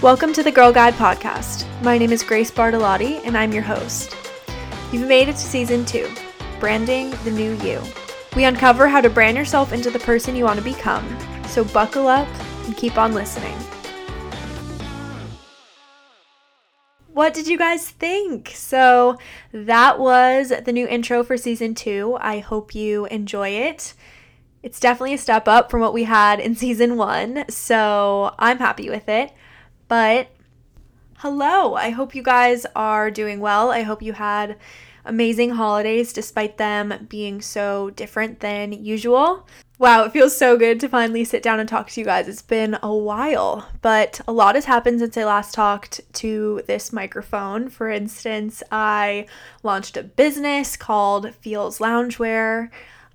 Welcome 0.00 0.32
to 0.34 0.44
the 0.44 0.52
Girl 0.52 0.72
Guide 0.72 0.94
podcast. 0.94 1.66
My 1.82 1.98
name 1.98 2.12
is 2.12 2.22
Grace 2.22 2.52
Bartolotti, 2.52 3.20
and 3.24 3.36
I'm 3.36 3.50
your 3.50 3.64
host. 3.64 4.16
You've 4.92 5.08
made 5.08 5.28
it 5.28 5.32
to 5.32 5.38
season 5.38 5.84
two 5.84 6.08
Branding 6.60 7.10
the 7.24 7.32
New 7.32 7.54
You. 7.54 7.82
We 8.36 8.44
uncover 8.44 8.86
how 8.86 9.00
to 9.00 9.10
brand 9.10 9.36
yourself 9.36 9.72
into 9.72 9.90
the 9.90 9.98
person 9.98 10.36
you 10.36 10.44
want 10.44 10.60
to 10.60 10.64
become, 10.64 11.04
so 11.48 11.64
buckle 11.64 12.06
up 12.06 12.28
and 12.66 12.76
keep 12.76 12.96
on 12.96 13.12
listening. 13.12 13.56
What 17.12 17.34
did 17.34 17.48
you 17.48 17.58
guys 17.58 17.90
think? 17.90 18.52
So, 18.54 19.18
that 19.50 19.98
was 19.98 20.52
the 20.64 20.72
new 20.72 20.86
intro 20.86 21.24
for 21.24 21.36
season 21.36 21.74
two. 21.74 22.16
I 22.20 22.38
hope 22.38 22.72
you 22.72 23.06
enjoy 23.06 23.48
it. 23.48 23.94
It's 24.62 24.78
definitely 24.78 25.14
a 25.14 25.18
step 25.18 25.48
up 25.48 25.72
from 25.72 25.80
what 25.80 25.92
we 25.92 26.04
had 26.04 26.38
in 26.38 26.54
season 26.54 26.96
one, 26.96 27.46
so 27.48 28.32
I'm 28.38 28.58
happy 28.58 28.88
with 28.88 29.08
it. 29.08 29.32
But 29.88 30.28
hello, 31.18 31.74
I 31.74 31.90
hope 31.90 32.14
you 32.14 32.22
guys 32.22 32.66
are 32.76 33.10
doing 33.10 33.40
well. 33.40 33.70
I 33.70 33.82
hope 33.82 34.02
you 34.02 34.12
had 34.12 34.58
amazing 35.04 35.50
holidays 35.50 36.12
despite 36.12 36.58
them 36.58 37.06
being 37.08 37.40
so 37.40 37.90
different 37.90 38.40
than 38.40 38.72
usual. 38.72 39.48
Wow, 39.78 40.04
it 40.04 40.12
feels 40.12 40.36
so 40.36 40.58
good 40.58 40.78
to 40.80 40.88
finally 40.88 41.24
sit 41.24 41.42
down 41.42 41.60
and 41.60 41.68
talk 41.68 41.88
to 41.88 42.00
you 42.00 42.04
guys. 42.04 42.28
It's 42.28 42.42
been 42.42 42.76
a 42.82 42.94
while, 42.94 43.66
but 43.80 44.20
a 44.28 44.32
lot 44.32 44.56
has 44.56 44.66
happened 44.66 45.00
since 45.00 45.16
I 45.16 45.24
last 45.24 45.54
talked 45.54 46.00
to 46.14 46.62
this 46.66 46.92
microphone. 46.92 47.70
For 47.70 47.88
instance, 47.88 48.62
I 48.70 49.26
launched 49.62 49.96
a 49.96 50.02
business 50.02 50.76
called 50.76 51.32
Feelz 51.34 51.78
Loungewear. 51.78 52.68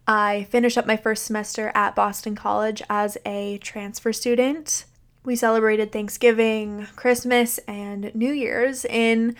I 0.07 0.47
finished 0.49 0.77
up 0.77 0.87
my 0.87 0.97
first 0.97 1.25
semester 1.25 1.71
at 1.75 1.95
Boston 1.95 2.35
College 2.35 2.81
as 2.89 3.17
a 3.25 3.59
transfer 3.59 4.11
student. 4.11 4.85
We 5.25 5.35
celebrated 5.37 5.91
Thanksgiving, 5.91 6.87
Christmas, 6.95 7.57
and 7.59 8.13
New 8.13 8.31
Year's 8.31 8.83
in 8.83 9.35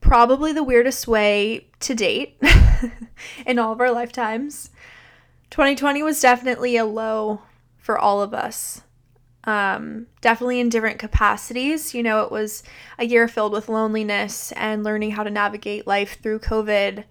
probably 0.00 0.52
the 0.52 0.64
weirdest 0.64 1.06
way 1.06 1.68
to 1.80 1.94
date 1.94 2.36
in 3.46 3.58
all 3.58 3.72
of 3.72 3.80
our 3.80 3.92
lifetimes. 3.92 4.70
2020 5.50 6.02
was 6.02 6.20
definitely 6.20 6.76
a 6.76 6.84
low 6.84 7.42
for 7.78 7.96
all 7.96 8.20
of 8.20 8.34
us. 8.34 8.82
Um, 9.44 10.06
definitely 10.20 10.58
in 10.58 10.68
different 10.68 10.98
capacities. 10.98 11.94
You 11.94 12.02
know, 12.02 12.22
it 12.22 12.32
was 12.32 12.62
a 12.98 13.04
year 13.04 13.28
filled 13.28 13.52
with 13.52 13.68
loneliness 13.68 14.52
and 14.52 14.82
learning 14.82 15.12
how 15.12 15.22
to 15.22 15.30
navigate 15.30 15.86
life 15.86 16.20
through 16.20 16.40
COVID. 16.40 17.04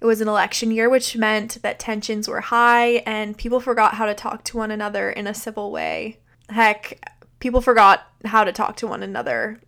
It 0.00 0.04
was 0.04 0.20
an 0.20 0.28
election 0.28 0.70
year, 0.70 0.88
which 0.88 1.16
meant 1.16 1.60
that 1.62 1.78
tensions 1.78 2.28
were 2.28 2.42
high 2.42 3.02
and 3.06 3.36
people 3.36 3.60
forgot 3.60 3.94
how 3.94 4.06
to 4.06 4.14
talk 4.14 4.44
to 4.44 4.56
one 4.56 4.70
another 4.70 5.10
in 5.10 5.26
a 5.26 5.34
civil 5.34 5.72
way. 5.72 6.18
Heck, 6.48 7.00
people 7.40 7.60
forgot 7.60 8.06
how 8.24 8.44
to 8.44 8.52
talk 8.52 8.76
to 8.76 8.86
one 8.86 9.02
another 9.02 9.60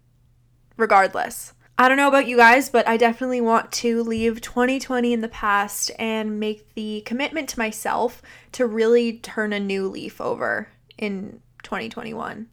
regardless. 0.76 1.54
I 1.78 1.88
don't 1.88 1.96
know 1.96 2.08
about 2.08 2.28
you 2.28 2.36
guys, 2.36 2.68
but 2.68 2.86
I 2.86 2.96
definitely 2.96 3.40
want 3.40 3.72
to 3.72 4.02
leave 4.02 4.40
2020 4.40 5.12
in 5.12 5.20
the 5.20 5.28
past 5.28 5.90
and 5.98 6.38
make 6.38 6.74
the 6.74 7.00
commitment 7.00 7.48
to 7.50 7.58
myself 7.58 8.22
to 8.52 8.66
really 8.66 9.18
turn 9.18 9.52
a 9.52 9.58
new 9.58 9.88
leaf 9.88 10.20
over 10.20 10.68
in 10.98 11.40
2021. 11.62 12.46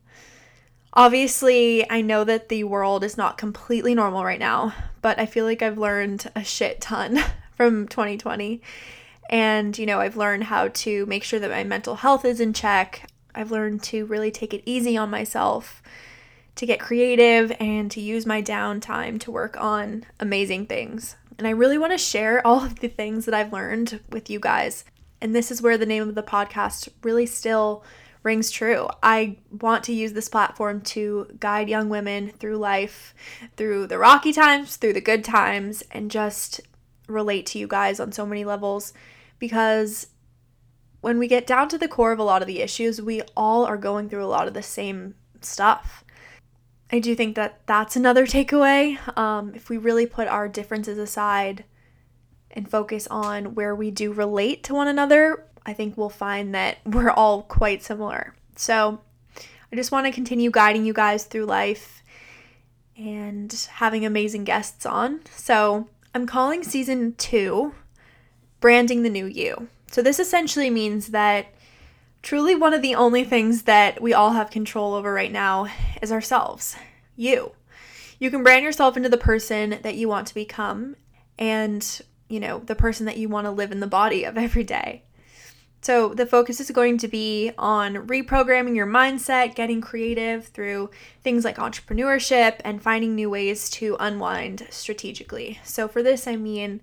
Obviously, 0.94 1.90
I 1.90 2.02
know 2.02 2.24
that 2.24 2.50
the 2.50 2.64
world 2.64 3.04
is 3.04 3.18
not 3.18 3.38
completely 3.38 3.94
normal 3.94 4.24
right 4.24 4.40
now, 4.40 4.74
but 5.02 5.20
I 5.20 5.26
feel 5.26 5.46
like 5.46 5.62
I've 5.62 5.78
learned 5.78 6.32
a 6.36 6.44
shit 6.44 6.82
ton 6.82 7.20
from 7.56 7.88
2020. 7.88 8.62
And, 9.30 9.78
you 9.78 9.86
know, 9.86 10.00
I've 10.00 10.18
learned 10.18 10.46
how 10.46 10.70
to 10.70 11.06
make 11.06 11.24
sure 11.24 11.40
that 11.40 11.52
my 11.52 11.64
mental 11.64 11.96
health 11.96 12.26
is 12.26 12.40
in 12.40 12.54
check. 12.54 13.09
I've 13.34 13.52
learned 13.52 13.84
to 13.84 14.06
really 14.06 14.32
take 14.32 14.54
it 14.54 14.64
easy 14.66 14.98
on 14.98 15.10
myself, 15.10 15.82
to 16.56 16.66
get 16.66 16.80
creative, 16.80 17.56
and 17.60 17.90
to 17.92 18.02
use 18.02 18.26
my 18.26 18.42
downtime 18.42 19.20
to 19.22 19.32
work 19.32 19.60
on 19.60 20.06
amazing 20.20 20.66
things. 20.66 21.16
And 21.38 21.48
I 21.48 21.52
really 21.52 21.78
want 21.78 21.94
to 21.94 21.98
share 21.98 22.46
all 22.48 22.64
of 22.64 22.80
the 22.80 22.88
things 22.88 23.26
that 23.26 23.34
I've 23.34 23.54
learned 23.54 24.02
with 24.10 24.30
you 24.30 24.40
guys. 24.40 24.86
And 25.22 25.36
this 25.36 25.52
is 25.52 25.62
where 25.62 25.78
the 25.78 25.86
name 25.86 26.08
of 26.08 26.16
the 26.16 26.24
podcast 26.24 26.90
really 27.04 27.26
still 27.26 27.84
rings 28.24 28.52
true. 28.52 28.88
I 29.02 29.38
want 29.62 29.84
to 29.86 29.94
use 29.94 30.14
this 30.14 30.30
platform 30.30 30.82
to 30.82 31.28
guide 31.40 31.70
young 31.70 31.90
women 31.90 32.30
through 32.30 32.58
life, 32.58 33.14
through 33.56 33.88
the 33.88 33.98
rocky 33.98 34.34
times, 34.34 34.76
through 34.76 34.94
the 34.94 35.02
good 35.02 35.24
times, 35.24 35.84
and 35.92 36.12
just 36.12 36.62
relate 37.08 37.46
to 37.48 37.60
you 37.60 37.68
guys 37.68 38.00
on 38.00 38.12
so 38.12 38.26
many 38.26 38.46
levels 38.46 38.94
because 39.40 40.08
when 41.02 41.18
we 41.18 41.28
get 41.28 41.48
down 41.48 41.70
to 41.70 41.78
the 41.78 41.88
core 41.88 42.12
of 42.12 42.20
a 42.20 42.24
lot 42.24 42.42
of 42.42 42.48
the 42.48 42.62
issues, 42.62 43.02
we 43.02 43.22
all 43.36 43.66
are 43.66 43.78
going 43.78 44.10
through 44.10 44.24
a 44.24 44.28
lot 44.28 44.48
of 44.48 44.54
the 44.54 44.64
same 44.64 45.16
stuff. 45.42 46.04
I 46.92 47.00
do 47.00 47.16
think 47.16 47.36
that 47.36 47.62
that's 47.66 47.96
another 47.96 48.26
takeaway. 48.26 48.98
Um, 49.18 49.54
if 49.56 49.70
we 49.70 49.78
really 49.78 50.06
put 50.06 50.28
our 50.28 50.48
differences 50.48 50.98
aside 50.98 51.64
and 52.52 52.70
focus 52.70 53.08
on 53.12 53.54
where 53.54 53.76
we 53.76 53.92
do 53.92 54.12
relate 54.12 54.64
to 54.64 54.74
one 54.74 54.88
another, 54.88 55.46
I 55.66 55.74
think 55.74 55.98
we'll 55.98 56.10
find 56.10 56.54
that 56.56 56.80
we're 56.86 57.12
all 57.12 57.44
quite 57.44 57.84
similar. 57.84 58.34
So 58.56 59.02
I 59.72 59.76
just 59.76 59.92
want 59.92 60.08
to 60.08 60.12
continue 60.12 60.52
guiding 60.52 60.86
you 60.86 60.94
guys 60.94 61.26
through 61.26 61.46
life 61.46 62.04
and 62.98 63.54
having 63.74 64.06
amazing 64.06 64.44
guests 64.44 64.86
on. 64.86 65.22
So 65.32 65.88
I'm 66.14 66.26
calling 66.26 66.64
season 66.64 67.14
two 67.18 67.74
Branding 68.60 69.04
the 69.04 69.10
New 69.10 69.26
You. 69.26 69.70
So, 69.92 70.02
this 70.02 70.20
essentially 70.20 70.70
means 70.70 71.08
that 71.08 71.48
truly 72.22 72.56
one 72.56 72.74
of 72.74 72.82
the 72.82 72.96
only 72.96 73.24
things 73.24 73.64
that 73.64 74.02
we 74.02 74.14
all 74.14 74.32
have 74.32 74.52
control 74.52 74.94
over 74.94 75.12
right 75.14 75.32
now 75.32 75.68
is 76.02 76.12
ourselves. 76.12 76.76
You. 77.16 77.54
You 78.20 78.30
can 78.30 78.44
brand 78.44 78.64
yourself 78.64 78.98
into 78.98 79.10
the 79.10 79.18
person 79.18 79.80
that 79.82 79.96
you 79.96 80.08
want 80.08 80.28
to 80.28 80.34
become 80.34 80.96
and, 81.38 82.02
you 82.28 82.40
know, 82.40 82.60
the 82.60 82.76
person 82.76 83.06
that 83.06 83.18
you 83.18 83.30
want 83.30 83.46
to 83.46 83.52
live 83.52 83.72
in 83.72 83.80
the 83.80 83.88
body 83.88 84.26
of 84.26 84.38
every 84.38 84.64
day. 84.64 85.04
So, 85.82 86.14
the 86.14 86.26
focus 86.26 86.60
is 86.60 86.70
going 86.72 86.98
to 87.00 87.08
be 87.08 87.52
on 87.58 88.08
reprogramming 88.08 88.76
your 88.76 88.86
mindset, 88.86 89.56
getting 89.56 89.80
creative 89.80 90.48
through 90.48 90.92
things 91.24 91.46
like 91.46 91.56
entrepreneurship, 91.56 92.60
and 92.66 92.84
finding 92.84 93.16
new 93.16 93.30
ways 93.30 93.70
to 93.72 93.96
unwind 93.98 94.68
strategically. 94.70 95.60
So, 95.64 95.88
for 95.88 96.04
this, 96.04 96.28
I 96.28 96.36
mean 96.36 96.82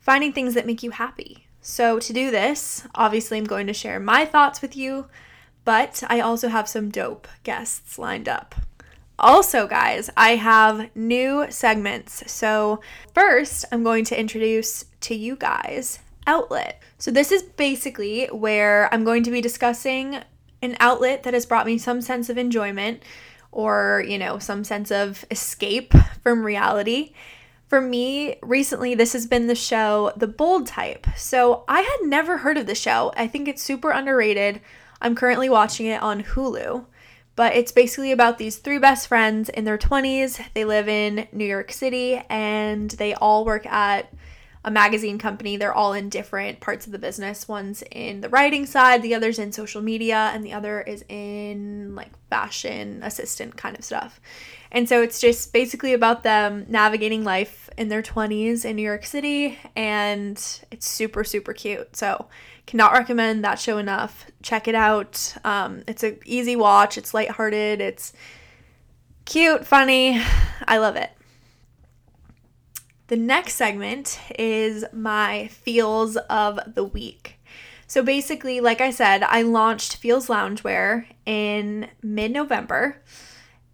finding 0.00 0.32
things 0.32 0.54
that 0.54 0.66
make 0.66 0.82
you 0.82 0.90
happy, 0.90 1.43
so, 1.66 1.98
to 1.98 2.12
do 2.12 2.30
this, 2.30 2.86
obviously, 2.94 3.38
I'm 3.38 3.44
going 3.44 3.66
to 3.68 3.72
share 3.72 3.98
my 3.98 4.26
thoughts 4.26 4.60
with 4.60 4.76
you, 4.76 5.06
but 5.64 6.02
I 6.08 6.20
also 6.20 6.48
have 6.48 6.68
some 6.68 6.90
dope 6.90 7.26
guests 7.42 7.98
lined 7.98 8.28
up. 8.28 8.54
Also, 9.18 9.66
guys, 9.66 10.10
I 10.14 10.36
have 10.36 10.94
new 10.94 11.46
segments. 11.48 12.30
So, 12.30 12.82
first, 13.14 13.64
I'm 13.72 13.82
going 13.82 14.04
to 14.04 14.20
introduce 14.20 14.84
to 15.00 15.14
you 15.14 15.36
guys 15.36 16.00
Outlet. 16.26 16.82
So, 16.98 17.10
this 17.10 17.32
is 17.32 17.42
basically 17.42 18.26
where 18.26 18.92
I'm 18.92 19.02
going 19.02 19.22
to 19.22 19.30
be 19.30 19.40
discussing 19.40 20.18
an 20.60 20.76
outlet 20.80 21.22
that 21.22 21.32
has 21.32 21.46
brought 21.46 21.64
me 21.64 21.78
some 21.78 22.02
sense 22.02 22.28
of 22.28 22.36
enjoyment 22.36 23.02
or, 23.52 24.04
you 24.06 24.18
know, 24.18 24.38
some 24.38 24.64
sense 24.64 24.90
of 24.90 25.24
escape 25.30 25.94
from 26.22 26.44
reality 26.44 27.14
for 27.74 27.80
me, 27.80 28.36
recently, 28.40 28.94
this 28.94 29.14
has 29.14 29.26
been 29.26 29.48
the 29.48 29.54
show 29.56 30.12
The 30.16 30.28
Bold 30.28 30.68
Type. 30.68 31.08
So 31.16 31.64
I 31.66 31.80
had 31.80 32.08
never 32.08 32.38
heard 32.38 32.56
of 32.56 32.68
the 32.68 32.74
show. 32.76 33.12
I 33.16 33.26
think 33.26 33.48
it's 33.48 33.64
super 33.64 33.90
underrated. 33.90 34.60
I'm 35.02 35.16
currently 35.16 35.50
watching 35.50 35.86
it 35.86 36.00
on 36.00 36.22
Hulu. 36.22 36.84
But 37.34 37.56
it's 37.56 37.72
basically 37.72 38.12
about 38.12 38.38
these 38.38 38.58
three 38.58 38.78
best 38.78 39.08
friends 39.08 39.48
in 39.48 39.64
their 39.64 39.76
20s. 39.76 40.40
They 40.54 40.64
live 40.64 40.88
in 40.88 41.26
New 41.32 41.44
York 41.44 41.72
City 41.72 42.22
and 42.30 42.92
they 42.92 43.12
all 43.14 43.44
work 43.44 43.66
at 43.66 44.08
a 44.64 44.70
magazine 44.70 45.18
company. 45.18 45.56
They're 45.56 45.74
all 45.74 45.92
in 45.92 46.08
different 46.08 46.60
parts 46.60 46.86
of 46.86 46.92
the 46.92 46.98
business. 46.98 47.46
One's 47.46 47.82
in 47.90 48.22
the 48.22 48.30
writing 48.30 48.64
side, 48.64 49.02
the 49.02 49.14
other's 49.14 49.38
in 49.38 49.52
social 49.52 49.82
media, 49.82 50.30
and 50.32 50.44
the 50.44 50.54
other 50.54 50.80
is 50.80 51.04
in 51.08 51.94
like 51.94 52.10
fashion 52.30 53.02
assistant 53.02 53.56
kind 53.56 53.78
of 53.78 53.84
stuff. 53.84 54.20
And 54.72 54.88
so 54.88 55.02
it's 55.02 55.20
just 55.20 55.52
basically 55.52 55.92
about 55.92 56.22
them 56.22 56.64
navigating 56.68 57.24
life 57.24 57.70
in 57.76 57.88
their 57.88 58.02
20s 58.02 58.64
in 58.64 58.76
New 58.76 58.82
York 58.82 59.04
City, 59.04 59.58
and 59.76 60.36
it's 60.70 60.88
super, 60.88 61.22
super 61.24 61.52
cute. 61.52 61.94
So, 61.94 62.26
cannot 62.66 62.92
recommend 62.92 63.44
that 63.44 63.58
show 63.58 63.78
enough. 63.78 64.26
Check 64.42 64.66
it 64.66 64.74
out. 64.74 65.36
Um, 65.44 65.82
it's 65.86 66.02
an 66.02 66.18
easy 66.24 66.56
watch, 66.56 66.96
it's 66.96 67.12
lighthearted, 67.12 67.80
it's 67.80 68.14
cute, 69.26 69.66
funny. 69.66 70.20
I 70.66 70.78
love 70.78 70.96
it. 70.96 71.10
The 73.08 73.16
next 73.16 73.54
segment 73.54 74.18
is 74.38 74.84
my 74.92 75.48
feels 75.48 76.16
of 76.16 76.58
the 76.74 76.84
week. 76.84 77.38
So 77.86 78.02
basically, 78.02 78.60
like 78.60 78.80
I 78.80 78.90
said, 78.90 79.22
I 79.22 79.42
launched 79.42 79.96
Feelz 79.96 80.28
Loungewear 80.28 81.06
in 81.26 81.88
mid 82.02 82.32
November. 82.32 83.02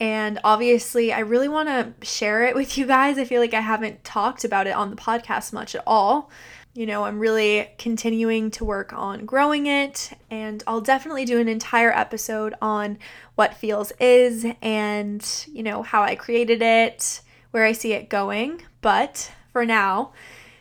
And 0.01 0.41
obviously, 0.43 1.13
I 1.13 1.21
really 1.21 1.49
want 1.49 1.69
to 1.69 2.07
share 2.07 2.45
it 2.45 2.55
with 2.55 2.77
you 2.79 2.87
guys. 2.87 3.19
I 3.19 3.25
feel 3.25 3.41
like 3.41 3.55
I 3.55 3.61
haven't 3.61 4.03
talked 4.03 4.45
about 4.45 4.67
it 4.67 4.75
on 4.75 4.91
the 4.91 4.97
podcast 4.97 5.53
much 5.53 5.75
at 5.75 5.83
all. 5.87 6.31
You 6.73 6.87
know, 6.87 7.05
I'm 7.05 7.19
really 7.19 7.69
continuing 7.79 8.51
to 8.53 8.65
work 8.65 8.93
on 8.93 9.27
growing 9.27 9.67
it, 9.67 10.11
and 10.31 10.63
I'll 10.67 10.81
definitely 10.81 11.25
do 11.25 11.39
an 11.39 11.49
entire 11.49 11.93
episode 11.93 12.55
on 12.63 12.99
what 13.35 13.55
Feelz 13.55 13.93
is 14.01 14.47
and, 14.63 15.47
you 15.53 15.63
know, 15.63 15.83
how 15.83 16.03
I 16.03 16.15
created 16.15 16.63
it, 16.63 17.21
where 17.51 17.65
I 17.65 17.73
see 17.73 17.93
it 17.93 18.09
going. 18.09 18.63
But 18.81 19.33
for 19.53 19.65
now, 19.67 20.13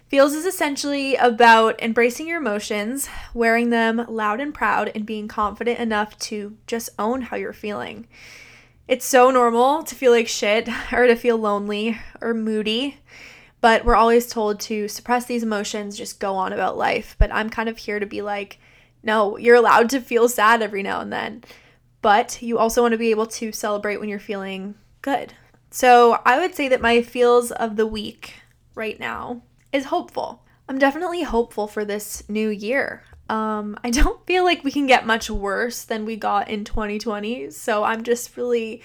Feelz 0.09 0.33
is 0.33 0.45
essentially 0.45 1.15
about 1.15 1.80
embracing 1.83 2.27
your 2.27 2.41
emotions, 2.41 3.07
wearing 3.33 3.69
them 3.69 4.03
loud 4.07 4.39
and 4.39 4.53
proud, 4.53 4.91
and 4.95 5.06
being 5.06 5.27
confident 5.27 5.80
enough 5.80 6.18
to 6.19 6.57
just 6.65 6.89
own 6.97 7.21
how 7.21 7.38
you're 7.38 7.53
feeling. 7.53 8.07
It's 8.88 9.06
so 9.06 9.30
normal 9.30 9.83
to 9.83 9.94
feel 9.94 10.12
like 10.12 10.27
shit 10.27 10.68
or 10.91 11.06
to 11.06 11.15
feel 11.15 11.38
lonely 11.38 12.00
or 12.21 12.33
moody, 12.33 12.97
but 13.62 13.85
we're 13.85 13.95
always 13.95 14.25
told 14.25 14.59
to 14.62 14.88
suppress 14.88 15.25
these 15.25 15.44
emotions, 15.44 15.95
just 15.95 16.19
go 16.19 16.35
on 16.35 16.53
about 16.53 16.75
life. 16.75 17.15
But 17.19 17.31
I'm 17.31 17.51
kind 17.51 17.69
of 17.69 17.77
here 17.77 18.00
to 18.00 18.07
be 18.07 18.24
like, 18.24 18.57
no, 19.03 19.38
you're 19.38 19.56
allowed 19.56 19.92
to 19.92 20.01
feel 20.01 20.27
sad 20.27 20.63
every 20.63 20.81
now 20.81 21.01
and 21.01 21.13
then, 21.13 21.44
but 22.01 22.42
you 22.42 22.57
also 22.57 22.81
want 22.81 22.94
to 22.94 22.97
be 22.97 23.12
able 23.12 23.27
to 23.27 23.51
celebrate 23.51 23.97
when 23.97 24.09
you're 24.09 24.18
feeling 24.18 24.74
good. 25.03 25.33
So 25.69 26.19
I 26.25 26.39
would 26.39 26.56
say 26.56 26.68
that 26.69 26.81
my 26.81 27.01
feels 27.01 27.51
of 27.51 27.75
the 27.75 27.88
week 27.88 28.36
right 28.75 29.00
now 29.00 29.42
is 29.71 29.86
hopeful. 29.86 30.44
I'm 30.68 30.80
definitely 30.80 31.24
hopeful 31.24 31.68
for 31.68 31.86
this 31.86 32.24
new 32.27 32.50
year. 32.50 33.04
Um, 33.30 33.77
I 33.83 33.92
don't 33.92 34.25
feel 34.25 34.44
like 34.44 34.63
we 34.63 34.71
can 34.71 34.88
get 34.88 35.06
much 35.06 35.30
worse 35.30 35.83
than 35.83 36.06
we 36.06 36.16
got 36.16 36.50
in 36.50 36.63
2020. 36.63 37.51
So 37.51 37.83
I'm 37.83 38.04
just 38.04 38.36
really, 38.36 38.81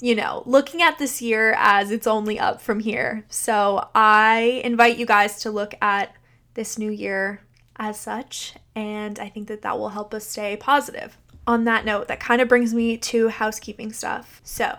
you 0.00 0.14
know, 0.14 0.42
looking 0.46 0.82
at 0.82 0.98
this 0.98 1.20
year 1.20 1.54
as 1.58 1.90
it's 1.90 2.06
only 2.06 2.38
up 2.38 2.60
from 2.60 2.80
here. 2.80 3.24
So 3.28 3.88
I 3.94 4.62
invite 4.64 4.98
you 4.98 5.06
guys 5.06 5.40
to 5.42 5.50
look 5.50 5.74
at 5.82 6.14
this 6.54 6.78
new 6.78 6.90
year 6.90 7.40
as 7.76 7.98
such. 7.98 8.54
And 8.76 9.18
I 9.18 9.28
think 9.28 9.48
that 9.48 9.62
that 9.62 9.78
will 9.78 9.90
help 9.90 10.14
us 10.14 10.26
stay 10.26 10.56
positive. 10.56 11.18
On 11.46 11.64
that 11.64 11.84
note, 11.84 12.08
that 12.08 12.20
kind 12.20 12.40
of 12.40 12.48
brings 12.48 12.72
me 12.72 12.96
to 12.96 13.28
housekeeping 13.28 13.92
stuff. 13.92 14.40
So, 14.44 14.78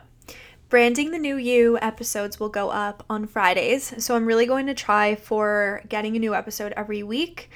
Branding 0.68 1.12
the 1.12 1.20
New 1.20 1.38
You 1.38 1.78
episodes 1.80 2.40
will 2.40 2.50
go 2.50 2.70
up 2.70 3.04
on 3.10 3.28
Fridays. 3.28 4.04
So 4.04 4.16
I'm 4.16 4.26
really 4.26 4.48
going 4.48 4.66
to 4.66 4.74
try 4.74 5.16
for 5.16 5.84
getting 5.88 6.16
a 6.16 6.20
new 6.20 6.34
episode 6.34 6.74
every 6.76 7.04
week. 7.04 7.50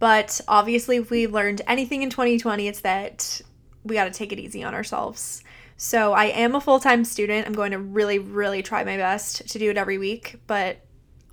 But 0.00 0.40
obviously, 0.48 0.96
if 0.96 1.10
we 1.10 1.26
learned 1.26 1.62
anything 1.66 2.02
in 2.02 2.10
2020, 2.10 2.66
it's 2.66 2.80
that 2.80 3.40
we 3.84 3.94
got 3.94 4.04
to 4.04 4.10
take 4.10 4.32
it 4.32 4.40
easy 4.40 4.64
on 4.64 4.74
ourselves. 4.74 5.42
So 5.76 6.12
I 6.12 6.26
am 6.26 6.56
a 6.56 6.60
full 6.60 6.80
time 6.80 7.04
student. 7.04 7.46
I'm 7.46 7.52
going 7.52 7.70
to 7.70 7.78
really, 7.78 8.18
really 8.18 8.62
try 8.62 8.82
my 8.82 8.96
best 8.96 9.48
to 9.48 9.58
do 9.58 9.70
it 9.70 9.76
every 9.76 9.98
week. 9.98 10.40
But 10.48 10.78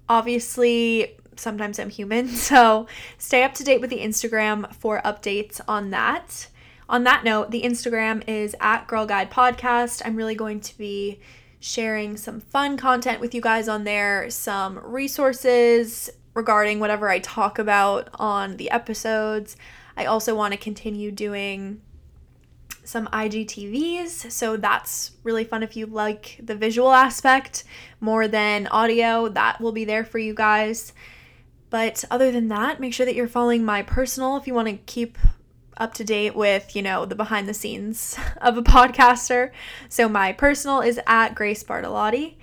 obviously, 0.08 1.18
sometimes 1.36 1.80
I'm 1.80 1.90
human. 1.90 2.28
So 2.36 2.86
stay 3.18 3.44
up 3.44 3.56
to 3.56 3.64
date 3.64 3.82
with 3.82 3.90
the 3.90 4.00
Instagram 4.00 4.72
for 4.76 5.02
updates 5.02 5.60
on 5.68 5.90
that. 5.90 6.48
On 6.88 7.04
that 7.04 7.24
note, 7.24 7.50
the 7.50 7.64
Instagram 7.64 8.24
is 8.28 8.56
at 8.60 8.88
Girl 8.88 9.06
Guide 9.08 9.32
Podcast. 9.32 10.04
I'm 10.06 10.16
really 10.16 10.36
going 10.36 10.60
to 10.62 10.78
be 10.78 11.20
sharing 11.60 12.16
some 12.16 12.40
fun 12.40 12.78
content 12.78 13.20
with 13.20 13.34
you 13.34 13.42
guys 13.42 13.68
on 13.68 13.86
there, 13.86 14.30
some 14.30 14.80
resources 14.84 16.12
regarding 16.36 16.80
whatever 16.80 17.10
I 17.10 17.20
talk 17.20 17.58
about 17.58 18.10
on 18.16 18.58
the 18.58 18.70
episodes. 18.70 19.56
I 19.98 20.06
also 20.06 20.36
want 20.36 20.54
to 20.54 20.60
continue 20.60 21.12
doing 21.12 21.82
some 22.84 23.08
IGTVs, 23.08 24.32
so 24.32 24.56
that's 24.56 25.14
really 25.24 25.44
fun 25.44 25.64
if 25.64 25.76
you 25.76 25.88
like 25.88 26.40
the 26.44 26.54
visual 26.54 26.92
aspect 26.92 27.64
more 28.00 28.28
than 28.28 28.68
audio. 28.68 29.28
That 29.28 29.60
will 29.60 29.72
be 29.72 29.86
there 29.86 30.04
for 30.04 30.20
you 30.20 30.36
guys. 30.36 30.94
But 31.72 32.06
other 32.12 32.32
than 32.32 32.50
that, 32.50 32.80
make 32.80 32.94
sure 32.94 33.08
that 33.08 33.16
you're 33.16 33.28
following 33.28 33.66
my 33.66 33.82
personal 33.82 34.38
if 34.38 34.46
you 34.46 34.54
want 34.54 34.68
to 34.68 34.78
keep 34.86 35.18
up 35.78 35.94
to 35.96 36.04
date 36.04 36.36
with, 36.36 36.76
you 36.76 36.82
know, 36.82 37.06
the 37.06 37.16
behind 37.16 37.48
the 37.48 37.54
scenes 37.54 38.18
of 38.42 38.58
a 38.58 38.62
podcaster. 38.62 39.52
So 39.90 40.08
my 40.08 40.34
personal 40.34 40.82
is 40.82 41.00
at 41.08 41.36
Grace 41.36 41.64
Bartolotti. 41.64 42.36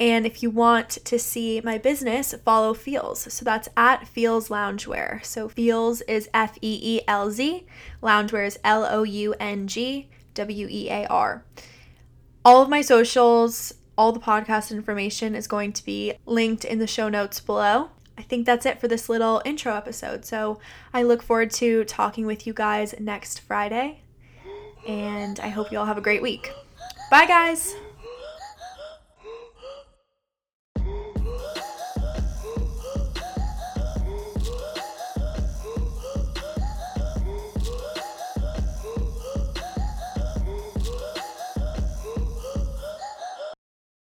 And 0.00 0.26
if 0.26 0.42
you 0.42 0.50
want 0.50 0.90
to 0.90 1.18
see 1.18 1.60
my 1.62 1.76
business, 1.76 2.32
follow 2.44 2.72
Feelz. 2.72 3.32
So 3.32 3.44
that's 3.44 3.68
at 3.76 4.06
Feelz 4.06 4.48
Loungewear. 4.48 5.24
So 5.24 5.48
Feelz 5.48 6.02
is 6.02 6.28
F 6.32 6.56
E 6.62 6.78
E 6.80 7.00
L 7.08 7.30
Z, 7.30 7.66
Loungewear 8.00 8.46
is 8.46 8.58
L 8.62 8.86
O 8.88 9.02
U 9.02 9.34
N 9.40 9.66
G 9.66 10.08
W 10.34 10.68
E 10.70 10.88
A 10.90 11.06
R. 11.06 11.44
All 12.44 12.62
of 12.62 12.68
my 12.68 12.80
socials, 12.80 13.74
all 13.96 14.12
the 14.12 14.20
podcast 14.20 14.70
information 14.70 15.34
is 15.34 15.48
going 15.48 15.72
to 15.72 15.84
be 15.84 16.14
linked 16.24 16.64
in 16.64 16.78
the 16.78 16.86
show 16.86 17.08
notes 17.08 17.40
below. 17.40 17.90
I 18.18 18.22
think 18.22 18.46
that's 18.46 18.66
it 18.66 18.80
for 18.80 18.88
this 18.88 19.08
little 19.08 19.40
intro 19.44 19.74
episode. 19.74 20.24
So 20.24 20.58
I 20.92 21.04
look 21.04 21.22
forward 21.22 21.52
to 21.52 21.84
talking 21.84 22.26
with 22.26 22.46
you 22.46 22.52
guys 22.52 22.94
next 22.98 23.40
Friday. 23.40 24.00
And 24.86 25.38
I 25.38 25.48
hope 25.48 25.70
you 25.70 25.78
all 25.78 25.86
have 25.86 25.98
a 25.98 26.02
great 26.02 26.20
week. 26.20 26.52
Bye, 27.10 27.26
guys. 27.26 27.76